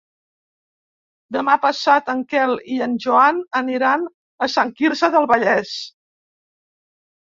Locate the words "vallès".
5.37-5.81